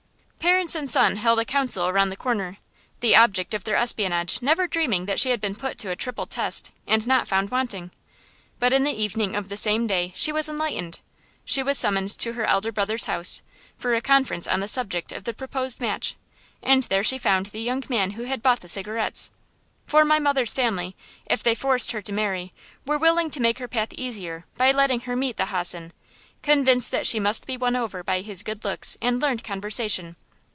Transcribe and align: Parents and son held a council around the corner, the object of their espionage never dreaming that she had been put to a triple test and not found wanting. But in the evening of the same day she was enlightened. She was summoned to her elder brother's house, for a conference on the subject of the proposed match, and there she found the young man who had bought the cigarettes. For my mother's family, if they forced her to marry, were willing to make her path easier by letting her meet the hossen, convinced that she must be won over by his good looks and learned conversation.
Parents 0.51 0.73
and 0.75 0.89
son 0.89 1.17
held 1.17 1.39
a 1.39 1.45
council 1.45 1.87
around 1.87 2.09
the 2.09 2.15
corner, 2.15 2.57
the 2.99 3.15
object 3.15 3.53
of 3.53 3.63
their 3.63 3.75
espionage 3.77 4.41
never 4.41 4.67
dreaming 4.67 5.05
that 5.05 5.19
she 5.19 5.29
had 5.29 5.39
been 5.41 5.55
put 5.55 5.77
to 5.79 5.89
a 5.91 5.95
triple 5.95 6.25
test 6.25 6.71
and 6.87 7.05
not 7.05 7.27
found 7.27 7.51
wanting. 7.51 7.89
But 8.59 8.73
in 8.73 8.83
the 8.83 8.91
evening 8.91 9.35
of 9.35 9.49
the 9.49 9.57
same 9.57 9.85
day 9.87 10.11
she 10.15 10.31
was 10.31 10.49
enlightened. 10.49 10.99
She 11.45 11.61
was 11.63 11.77
summoned 11.77 12.09
to 12.17 12.33
her 12.33 12.45
elder 12.45 12.71
brother's 12.71 13.05
house, 13.05 13.43
for 13.77 13.93
a 13.95 14.01
conference 14.01 14.45
on 14.47 14.59
the 14.61 14.67
subject 14.67 15.11
of 15.11 15.23
the 15.25 15.33
proposed 15.33 15.79
match, 15.79 16.15
and 16.63 16.83
there 16.83 17.03
she 17.03 17.17
found 17.19 17.47
the 17.47 17.61
young 17.61 17.83
man 17.89 18.11
who 18.11 18.23
had 18.23 18.43
bought 18.43 18.59
the 18.61 18.67
cigarettes. 18.67 19.29
For 19.87 20.03
my 20.05 20.17
mother's 20.19 20.53
family, 20.53 20.95
if 21.27 21.41
they 21.43 21.55
forced 21.55 21.91
her 21.91 22.01
to 22.01 22.13
marry, 22.13 22.51
were 22.85 22.97
willing 22.99 23.29
to 23.31 23.41
make 23.41 23.59
her 23.59 23.67
path 23.67 23.93
easier 23.93 24.45
by 24.57 24.71
letting 24.71 25.01
her 25.01 25.15
meet 25.15 25.37
the 25.37 25.45
hossen, 25.45 25.91
convinced 26.43 26.91
that 26.91 27.07
she 27.07 27.19
must 27.19 27.45
be 27.47 27.57
won 27.57 27.75
over 27.75 28.03
by 28.03 28.21
his 28.21 28.43
good 28.43 28.63
looks 28.63 28.97
and 29.01 29.21
learned 29.21 29.43
conversation. 29.43 30.15